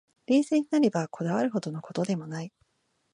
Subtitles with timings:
[0.25, 2.51] 冷静になれば、こだわるほどの事でもない